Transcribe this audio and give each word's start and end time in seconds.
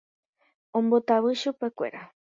ombotavy 0.77 1.33
chupekuéra 1.41 2.01